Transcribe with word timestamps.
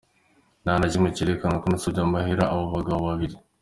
"Nta 0.63 0.73
na 0.79 0.87
kimwe 0.91 1.09
cerekana 1.17 1.61
ko 1.61 1.65
nasavye 1.67 2.01
amahera 2.03 2.43
abo 2.53 2.65
bagabo 2.75 3.01
babiri. 3.09 3.35